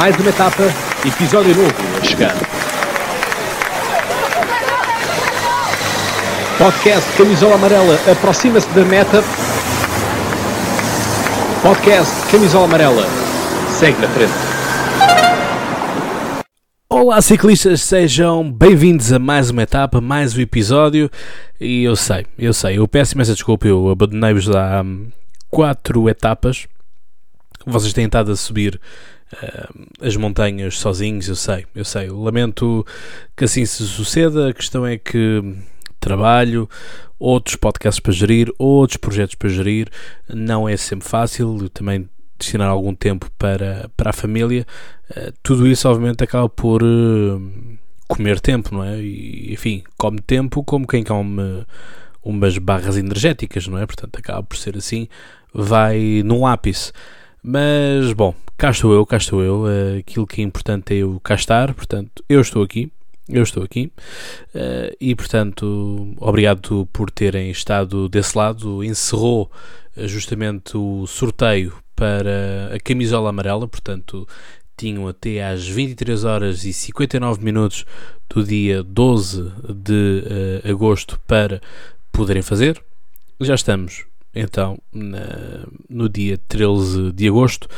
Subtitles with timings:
[0.00, 0.62] Mais uma etapa,
[1.06, 2.34] episódio novo a chegar.
[6.56, 9.22] Podcast Camisola Amarela aproxima-se da meta.
[11.60, 13.04] Podcast Camisola Amarela
[13.68, 14.32] segue na frente.
[16.88, 21.10] Olá ciclistas, sejam bem-vindos a mais uma etapa, mais um episódio.
[21.60, 25.08] E eu sei, eu sei, eu peço imensa desculpa, eu abandonei-vos há hum,
[25.50, 26.66] quatro etapas.
[27.66, 28.80] Vocês têm estado a subir
[30.00, 32.08] as montanhas sozinhos, eu sei, eu sei.
[32.08, 32.84] Lamento
[33.36, 34.48] que assim se suceda.
[34.48, 35.42] A questão é que
[36.00, 36.68] trabalho,
[37.18, 39.88] outros podcasts para gerir, outros projetos para gerir,
[40.28, 41.58] não é sempre fácil.
[41.60, 44.66] Eu também destinar algum tempo para, para a família,
[45.10, 46.82] uh, tudo isso obviamente acaba por
[48.08, 48.98] comer tempo, não é?
[48.98, 51.64] E, enfim, come tempo como quem come
[52.22, 53.86] umas barras energéticas, não é?
[53.86, 55.06] Portanto, acaba por ser assim,
[55.52, 56.92] vai num ápice.
[57.42, 59.62] Mas, bom, cá estou eu, cá estou eu.
[59.62, 62.92] Uh, aquilo que é importante é eu cá estar, portanto, eu estou aqui.
[63.28, 63.92] Eu estou aqui
[64.54, 68.84] uh, e, portanto, obrigado por terem estado desse lado.
[68.84, 69.50] Encerrou
[69.96, 74.26] uh, justamente o sorteio para a camisola amarela, portanto,
[74.76, 77.86] tinham até às 23 horas e 59 minutos
[78.28, 80.24] do dia 12 de
[80.68, 81.60] agosto para
[82.10, 82.82] poderem fazer.
[83.40, 87.68] Já estamos então na, no dia 13 de agosto,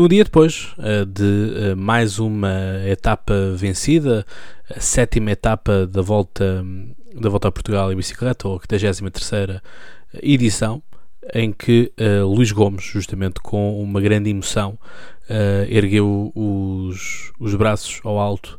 [0.00, 4.24] um dia depois uh, de uh, mais uma etapa vencida,
[4.70, 6.64] a sétima etapa da volta,
[7.20, 9.60] da volta a Portugal em bicicleta, ou a 83
[10.22, 10.80] edição,
[11.34, 14.78] em que uh, Luís Gomes, justamente com uma grande emoção,
[15.68, 18.58] ergueu os, os braços ao alto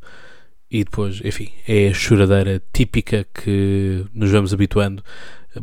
[0.69, 5.01] e depois, enfim, é a choradeira típica que nos vamos habituando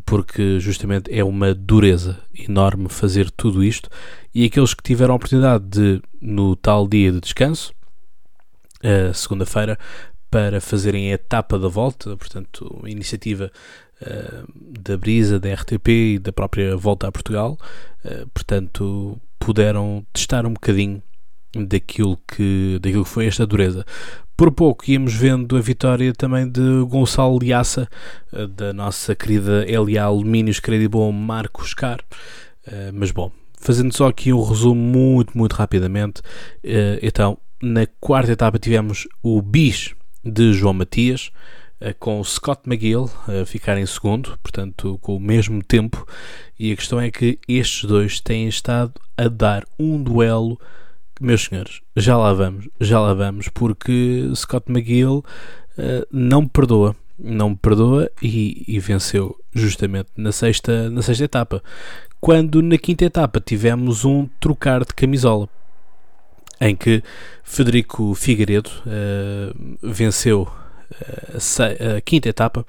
[0.05, 3.89] porque justamente é uma dureza enorme fazer tudo isto.
[4.35, 7.73] E aqueles que tiveram a oportunidade de, no tal dia de descanso,
[9.15, 9.79] segunda-feira,
[10.31, 13.51] para fazerem a etapa da volta, portanto, a iniciativa
[14.03, 17.59] uh, da Brisa, da RTP e da própria Volta a Portugal,
[18.05, 21.03] uh, portanto, puderam testar um bocadinho
[21.55, 23.85] daquilo que, daquilo que foi esta dureza.
[24.37, 26.61] Por pouco íamos vendo a vitória também de
[26.91, 27.89] Gonçalo Liaça,
[28.31, 30.61] eh, da nossa querida LA Alumínios
[30.91, 32.01] Bom Marcos Car.
[32.67, 36.21] Eh, mas bom, fazendo só aqui um resumo muito, muito rapidamente.
[36.63, 41.31] Eh, então, na quarta etapa tivemos o bis de João Matias,
[41.99, 46.07] com Scott McGill a ficar em segundo, portanto com o mesmo tempo,
[46.59, 50.59] e a questão é que estes dois têm estado a dar um duelo
[51.21, 55.25] meus senhores, já lá vamos, já lá vamos, porque Scott McGill
[55.78, 61.25] uh, não me perdoa, não me perdoa e, e, venceu justamente na sexta, na sexta
[61.25, 61.62] etapa.
[62.21, 65.49] Quando na quinta etapa tivemos um trocar de camisola,
[66.60, 67.03] em que
[67.43, 72.66] Federico Figueiredo uh, venceu uh, a, a, quinta etapa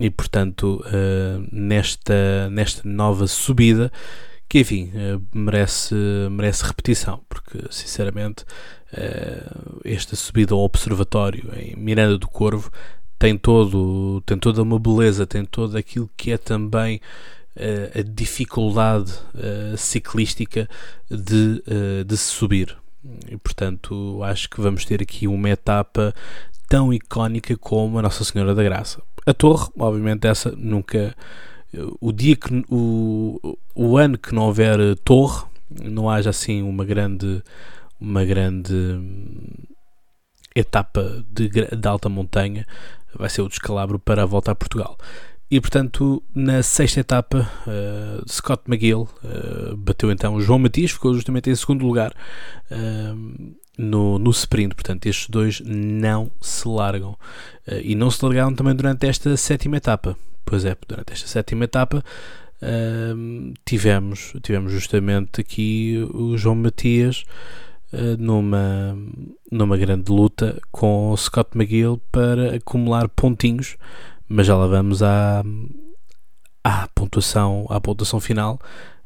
[0.00, 0.80] e, portanto,
[1.50, 3.90] nesta, nesta nova subida
[4.48, 5.94] que enfim eh, merece,
[6.30, 8.44] merece repetição, porque sinceramente
[8.92, 9.44] eh,
[9.84, 12.70] esta subida ao observatório em Miranda do Corvo
[13.18, 17.00] tem todo tem toda uma beleza, tem todo aquilo que é também
[17.54, 19.12] eh, a dificuldade
[19.76, 20.68] ciclística
[21.10, 21.62] de,
[22.06, 22.76] de se subir.
[23.28, 26.14] E portanto acho que vamos ter aqui uma etapa
[26.68, 29.02] tão icónica como a Nossa Senhora da Graça.
[29.26, 31.14] A torre, obviamente, essa nunca
[32.00, 37.42] o dia que o, o ano que não houver torre, não haja assim uma grande
[38.00, 38.72] uma grande
[40.54, 42.66] etapa de, de alta montanha,
[43.14, 44.96] vai ser o descalabro para a volta a Portugal.
[45.50, 51.48] E portanto, na sexta etapa, uh, Scott McGill uh, bateu então João Matias, ficou justamente
[51.48, 52.12] em segundo lugar
[52.70, 54.74] uh, no, no sprint.
[54.74, 57.16] Portanto, estes dois não se largam.
[57.82, 60.18] e não se largaram também durante esta sétima etapa.
[60.48, 62.02] Pois é, durante esta sétima etapa
[62.62, 67.24] uh, tivemos, tivemos justamente aqui o João Matias
[67.92, 68.96] uh, numa,
[69.52, 73.76] numa grande luta com o Scott McGill para acumular pontinhos,
[74.26, 75.44] mas já lá vamos à,
[76.64, 78.58] à, pontuação, à pontuação final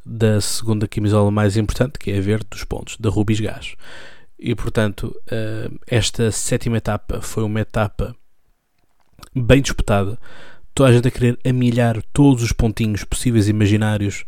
[0.07, 3.75] da segunda camisola mais importante, que é a verde dos pontos, da Rubis Gás.
[4.39, 8.15] E portanto, uh, esta sétima etapa foi uma etapa
[9.35, 10.17] bem disputada
[10.75, 14.25] toda a gente a querer amilhar todos os pontinhos possíveis e imaginários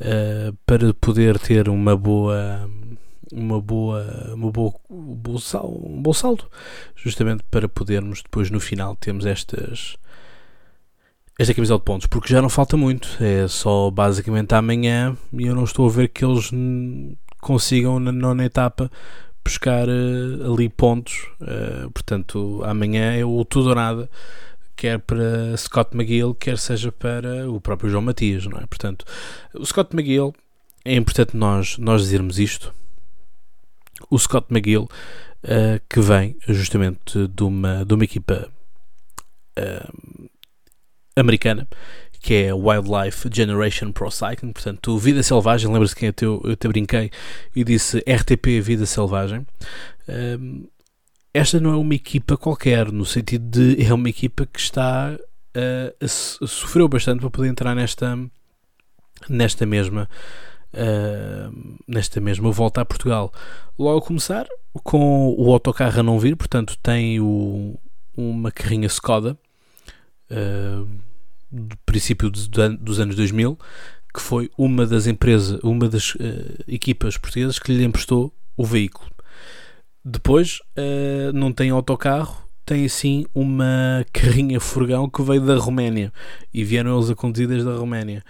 [0.00, 2.68] uh, para poder ter uma boa
[3.32, 6.44] uma boa, uma boa um, bom saldo, um bom saldo.
[6.94, 9.96] Justamente para podermos depois no final termos estas
[11.38, 15.54] esta camisola de pontos, porque já não falta muito, é só basicamente amanhã e eu
[15.54, 16.50] não estou a ver que eles
[17.42, 18.90] consigam na nona etapa
[19.44, 21.28] buscar uh, ali pontos.
[21.40, 24.10] Uh, portanto, amanhã é o tudo ou nada,
[24.76, 28.66] quer para Scott McGill, quer seja para o próprio João Matias, não é?
[28.66, 29.04] Portanto,
[29.54, 30.34] o Scott McGill,
[30.84, 32.72] é importante nós, nós dizermos isto.
[34.10, 38.48] O Scott McGill, uh, que vem justamente de uma, de uma equipa
[41.16, 41.66] americana,
[42.20, 47.10] que é Wildlife Generation Pro Cycling, portanto, Vida Selvagem, lembra-se quem eu, eu te brinquei
[47.54, 49.46] e disse RTP Vida Selvagem.
[50.08, 50.66] Um,
[51.36, 56.04] esta não é uma equipa qualquer, no sentido de é uma equipa que está uh,
[56.04, 58.18] a, sofreu bastante para poder entrar nesta
[59.28, 60.08] nesta mesma
[60.72, 63.32] uh, nesta mesma volta a Portugal.
[63.78, 64.46] Logo a começar
[64.82, 67.78] com o autocarro a não vir, portanto tem o,
[68.16, 69.36] uma carrinha Skoda
[70.30, 70.88] uh,
[71.52, 73.58] do princípio dos anos 2000,
[74.14, 76.16] que foi uma das empresas, uma das
[76.66, 79.15] equipas portuguesas que lhe emprestou o veículo.
[80.08, 86.12] Depois uh, não tem autocarro, tem sim uma carrinha furgão que veio da Roménia
[86.54, 88.22] e vieram eles a conduzir desde a Roménia.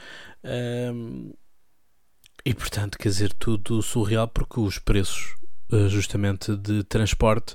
[0.43, 1.37] Uh,
[2.47, 5.37] e portanto, quer dizer, tudo surreal porque os preços
[5.71, 7.55] uh, justamente de transporte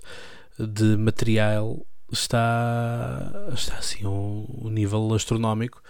[0.60, 5.82] de material está, está assim um, um nível astronómico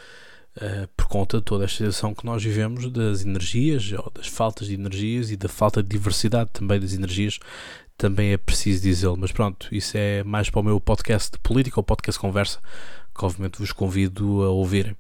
[0.57, 4.67] uh, por conta de toda esta situação que nós vivemos das energias, ou das faltas
[4.67, 7.39] de energias e da falta de diversidade também das energias,
[7.97, 9.17] também é preciso dizê-lo.
[9.17, 12.59] Mas pronto, isso é mais para o meu podcast de política ou podcast conversa,
[13.15, 14.95] que obviamente vos convido a ouvirem.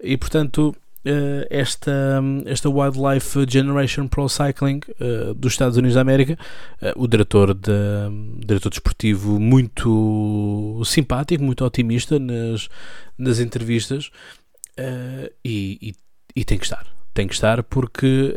[0.00, 6.38] E portanto, uh, esta, esta Wildlife Generation Pro Cycling uh, dos Estados Unidos da América,
[6.94, 7.70] o diretor, de,
[8.46, 12.68] diretor desportivo muito simpático, muito otimista nas,
[13.18, 14.10] nas entrevistas
[15.44, 15.94] e, e,
[16.34, 18.36] e tem que estar tem que estar porque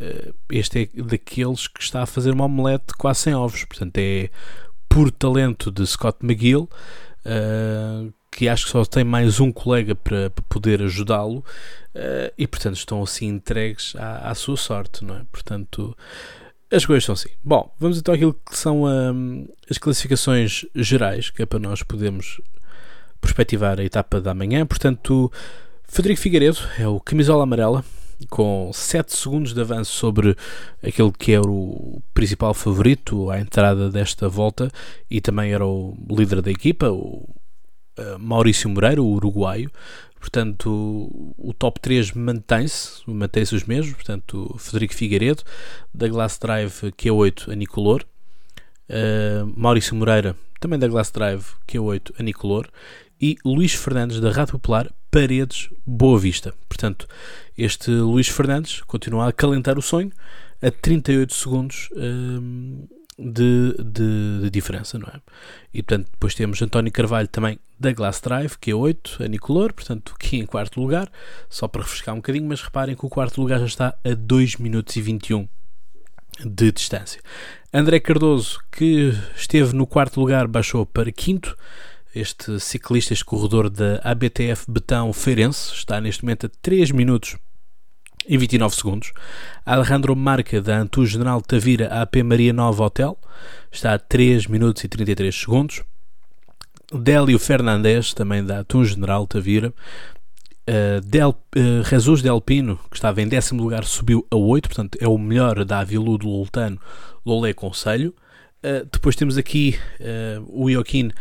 [0.50, 3.66] este é daqueles que está a fazer uma omelete quase sem ovos.
[3.66, 4.30] Portanto, é
[4.88, 6.68] por talento de Scott McGill,
[7.26, 12.48] uh, que acho que só tem mais um colega para, para poder ajudá-lo uh, e
[12.48, 15.22] portanto estão assim entregues à, à, sua sorte, não é?
[15.32, 15.96] Portanto,
[16.72, 17.30] as coisas são assim.
[17.44, 22.42] Bom, vamos então àquilo que são um, as classificações gerais, que é para nós podermos
[23.22, 24.66] perspectivar a etapa da manhã.
[24.66, 25.32] Portanto,
[25.92, 27.84] Federico Figueiredo é o camisola amarela,
[28.30, 30.38] com 7 segundos de avanço sobre
[30.84, 34.72] aquele que era o principal favorito à entrada desta volta
[35.10, 37.28] e também era o líder da equipa, o
[37.98, 39.72] eh, Maurício Moreira, o uruguaio.
[40.20, 43.96] Portanto, o, top 3 mantém-se, mantém-se os mesmos.
[43.96, 45.44] Portanto, Federico Figueiredo,
[45.94, 48.06] da Glass Drive Q8 a Nicolor,
[48.90, 52.70] uh, Maurício Moreira, também da Glass Drive Q8 a Nicolor,
[53.20, 56.54] e Luís Fernandes, da Rádio Popular Paredes Boa Vista.
[56.68, 57.08] Portanto,
[57.58, 60.12] este Luís Fernandes continua a acalentar o sonho
[60.62, 61.90] a 38 segundos.
[61.92, 62.88] Uh,
[63.20, 65.20] de, de, de, diferença, não é?
[65.74, 69.74] E portanto, depois temos António Carvalho também da Glass Drive, que é 8, a Nicolor,
[69.74, 71.12] portanto, aqui em quarto lugar,
[71.50, 74.56] só para refrescar um bocadinho, mas reparem que o quarto lugar já está a 2
[74.56, 75.48] minutos e 21
[76.46, 77.22] de distância.
[77.74, 81.58] André Cardoso, que esteve no quarto lugar, baixou para quinto.
[82.14, 87.38] Este ciclista, este corredor da ABTF Betão Feirense, está neste momento a 3 minutos
[88.28, 89.12] e 29 segundos.
[89.64, 93.16] Alejandro Marca, da Antu General Tavira AP Maria Nova Hotel,
[93.72, 95.84] está a 3 minutos e 33 segundos.
[96.92, 99.72] Délio Fernandes, também da Antu General Tavira.
[100.68, 105.08] Uh, Del, uh, Jesus Delpino, que estava em décimo lugar, subiu a 8, portanto é
[105.08, 106.80] o melhor da Avilu do Loltano,
[107.24, 108.16] Lolé Conselho.
[108.64, 111.12] Uh, depois temos aqui uh, o Joaquim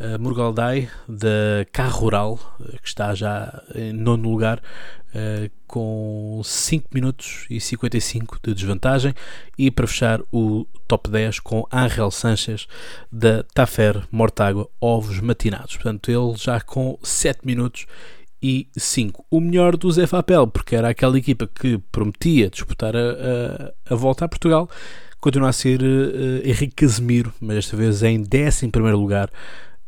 [0.00, 7.46] uh, Murgaldai, da Carro Rural, que está já em nono lugar, uh, com 5 minutos
[7.50, 9.14] e 55 de desvantagem.
[9.58, 12.66] E para fechar o top 10 com Angel Sanches
[13.10, 15.74] da Tafer Mortágua Ovos Matinados.
[15.76, 17.86] Portanto, ele já com 7 minutos
[18.42, 19.24] e 5.
[19.30, 23.96] O melhor do Zé Fapel, porque era aquela equipa que prometia disputar a, a, a
[23.96, 24.68] volta a Portugal.
[25.20, 29.30] Continua a ser uh, Henrique Casemiro, mas desta vez em 11 lugar,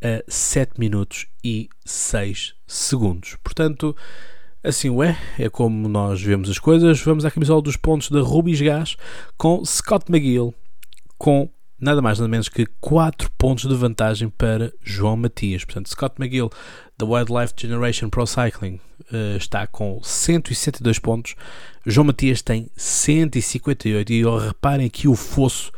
[0.01, 3.37] a 7 minutos e 6 segundos.
[3.43, 3.95] Portanto,
[4.61, 6.99] Assim é, é como nós vemos as coisas.
[6.99, 8.97] Vamos à camisola dos pontos da Rubis Gas
[9.37, 10.53] com Scott McGill
[11.17, 15.63] com nada mais nada menos que 4 pontos de vantagem para João Matias.
[15.63, 16.49] Portanto, Scott McGill
[16.97, 21.35] da Wildlife Generation Pro Cycling uh, está com 162 pontos,
[21.85, 25.71] João Matias tem 158 e reparem aqui o fosso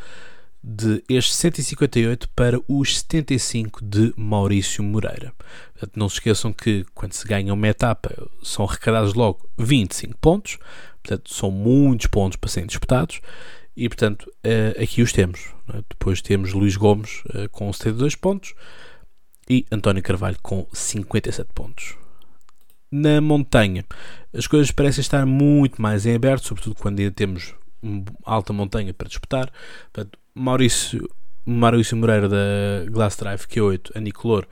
[0.64, 5.34] de estes 158 para os 75 de Maurício Moreira.
[5.74, 8.12] Portanto, não se esqueçam que quando se ganha uma etapa
[8.44, 10.58] são arrecadados logo 25 pontos.
[11.04, 13.22] Portanto, são muitos pontos para serem disputados
[13.76, 15.48] e, portanto, uh, aqui os temos.
[15.74, 15.82] É?
[15.90, 18.54] Depois temos Luís Gomes uh, com 72 pontos
[19.50, 21.96] e António Carvalho com 57 pontos.
[22.92, 23.86] Na montanha,
[24.34, 27.56] as coisas parecem estar muito mais em aberto, sobretudo quando ainda temos
[28.24, 29.52] alta montanha para disputar.
[29.92, 31.10] Portanto, Maurício,
[31.46, 34.48] Maurício Moreira da Glass Drive Q8, Anicolor,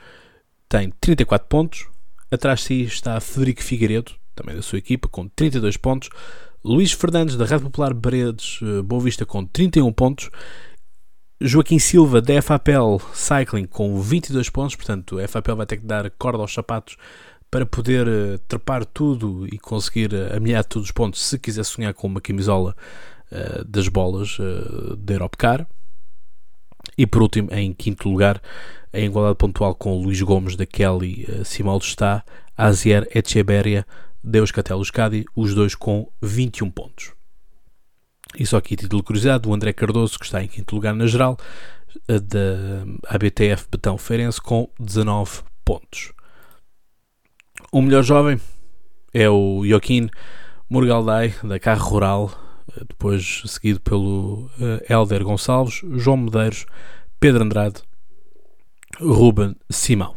[0.68, 1.88] tem 34 pontos.
[2.32, 6.10] Atrás de si está Federico Figueiredo, também da sua equipa, com 32 pontos.
[6.64, 10.30] Luís Fernandes, da Red Popular Paredes eh, Boa Vista, com 31 pontos.
[11.42, 14.76] Joaquim Silva, da FAPL Cycling, com 22 pontos.
[14.76, 16.98] Portanto, a FAPL vai ter que dar corda aos sapatos
[17.50, 21.94] para poder uh, trepar tudo e conseguir uh, amelhar todos os pontos se quiser sonhar
[21.94, 22.76] com uma camisola
[23.32, 25.68] uh, das bolas uh, da Europcar.
[26.98, 28.42] E por último, em quinto lugar,
[28.94, 32.24] em igualdade pontual com Luís Gomes da Kelly uh, Simaldo está
[32.58, 33.86] Azier Echeberria
[34.24, 37.14] Deus Catelos Cadi, os dois com 21 pontos.
[38.38, 41.38] E só aqui título curiosidade, o André Cardoso, que está em quinto lugar na geral,
[42.08, 46.12] da ABTF Betão Feirense, com 19 pontos.
[47.72, 48.40] O melhor jovem
[49.14, 50.10] é o Joaquim
[50.70, 52.49] Murgaldai, da Carro Rural,
[52.88, 54.50] depois seguido pelo
[54.90, 56.66] Helder Gonçalves, João Medeiros,
[57.20, 57.82] Pedro Andrade,
[59.00, 60.16] Ruben Simão.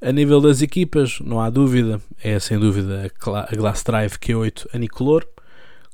[0.00, 5.26] A nível das equipas, não há dúvida, é sem dúvida a Glass Drive Q8 Anicolor,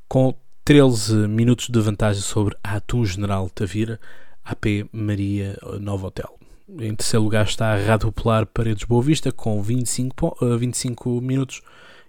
[0.09, 0.35] com
[0.65, 4.01] 13 minutos de vantagem sobre a Atum General Tavira,
[4.45, 6.41] AP Maria Nova Hotel.
[6.69, 11.63] Em terceiro lugar está a Rádio Popular Paredes Boa Vista com 25, 25 eh, minutos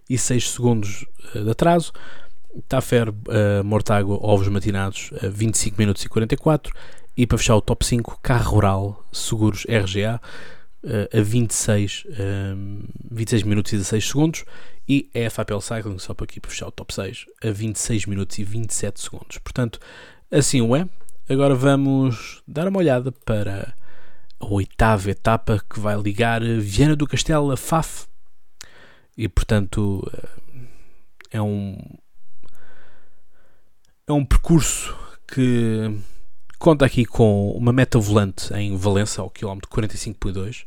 [0.09, 1.91] e 6 segundos eh, de atraso.
[2.67, 6.73] Tafer uh, Mortágua Ovos Matinados a 25 minutos e 44.
[7.15, 10.19] E para fechar o top 5, Carro Rural Seguros RGA
[10.83, 12.05] uh, a 26,
[12.55, 14.45] um, 26 minutos e 16 segundos.
[14.87, 18.39] E a FAPL Cycling, só para aqui para fechar o top 6, a 26 minutos
[18.39, 19.37] e 27 segundos.
[19.37, 19.79] Portanto,
[20.29, 20.87] assim o é.
[21.29, 23.73] Agora vamos dar uma olhada para
[24.39, 28.05] a oitava etapa que vai ligar Viana do Castelo a Faf.
[29.17, 30.09] E portanto
[31.31, 31.77] é um
[34.07, 34.95] é um percurso
[35.27, 35.97] que
[36.59, 40.65] conta aqui com uma meta volante em Valença ao quilómetro 45.2.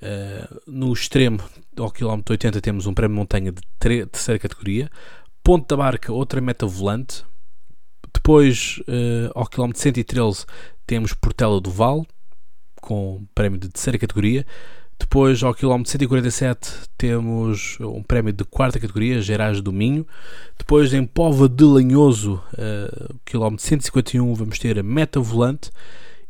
[0.00, 1.40] Uh, no extremo,
[1.76, 3.60] ao quilómetro 80, temos um prémio montanha de
[4.06, 4.90] terceira categoria.
[5.42, 7.24] Ponte da Barca, outra meta volante.
[8.14, 10.46] Depois, uh, ao quilómetro 113,
[10.86, 12.06] temos Portela do Val,
[12.80, 14.46] com prémio de terceira categoria.
[14.98, 20.06] Depois, ao quilómetro 147, temos um prémio de quarta categoria, Gerais do Minho.
[20.58, 25.70] Depois, em Pova de Lanhoso, uh, quilómetro 151, vamos ter a Meta Volante.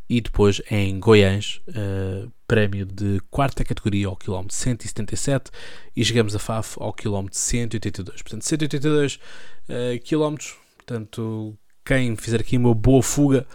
[0.09, 5.51] E depois, em Goiães, uh, prémio de quarta categoria ao quilómetro 177.
[5.97, 8.23] E chegamos a FAF ao quilómetro 182.
[8.23, 10.57] Portanto, 182 uh, quilómetros.
[10.77, 13.47] Portanto, quem fizer aqui uma boa fuga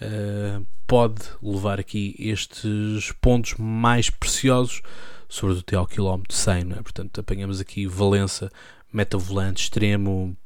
[0.00, 4.82] uh, pode levar aqui estes pontos mais preciosos,
[5.28, 6.72] sobretudo ao quilómetro 100.
[6.72, 6.82] É?
[6.82, 8.50] Portanto, apanhamos aqui Valença,
[8.92, 10.36] meta volante, extremo,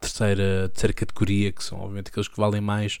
[0.00, 2.98] terceira, terceira categoria, que são obviamente aqueles que valem mais.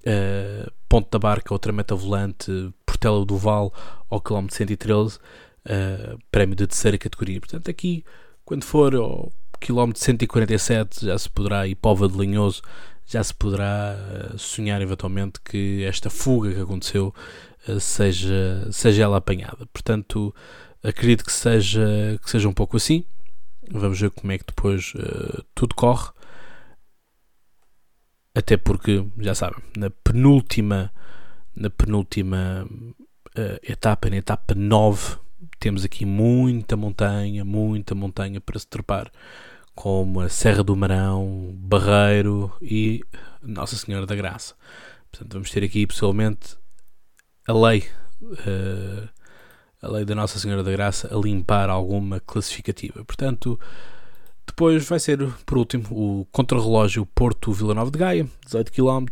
[0.00, 0.70] Uh,
[1.10, 3.72] da Barca, outra meta volante, Portela do Val
[4.08, 7.40] ao quilómetro 113, uh, prémio de terceira categoria.
[7.40, 8.04] Portanto, aqui,
[8.44, 12.62] quando for ao quilómetro 147, já se poderá ir Pova de Linhoso
[13.08, 17.14] já se poderá eh, sonhar eventualmente que esta fuga que aconteceu
[17.66, 19.66] eh, seja, seja ela apanhada.
[19.72, 20.34] Portanto,
[20.82, 23.04] acredito que seja, que seja um pouco assim.
[23.70, 26.10] Vamos ver como é que depois uh, tudo corre.
[28.34, 30.92] Até porque, já sabem, na penúltima,
[31.56, 35.16] na penúltima uh, etapa, na etapa 9,
[35.58, 39.10] temos aqui muita montanha, muita montanha para se trepar
[39.78, 43.00] como a Serra do Marão, Barreiro e
[43.40, 44.56] Nossa Senhora da Graça.
[45.08, 46.56] Portanto, vamos ter aqui pessoalmente
[47.46, 47.88] a lei,
[48.20, 49.08] uh,
[49.80, 53.04] a lei da Nossa Senhora da Graça a limpar alguma classificativa.
[53.04, 53.56] Portanto,
[54.44, 59.06] depois vai ser, por último, o contrarrelógio Porto Vila Nova de Gaia, 18 km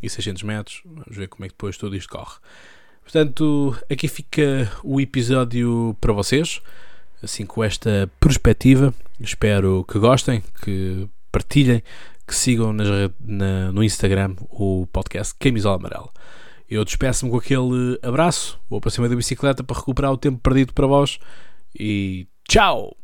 [0.00, 0.80] e 600 metros.
[0.86, 2.38] Vamos ver como é que depois tudo isto corre.
[3.02, 6.62] Portanto, aqui fica o episódio para vocês
[7.22, 8.92] assim com esta perspectiva.
[9.20, 11.82] Espero que gostem, que partilhem,
[12.26, 12.88] que sigam nas,
[13.20, 16.10] na, no Instagram o podcast Camisola Amarela.
[16.68, 20.74] Eu despeço-me com aquele abraço, vou para cima da bicicleta para recuperar o tempo perdido
[20.74, 21.18] para vós
[21.78, 22.97] e tchau!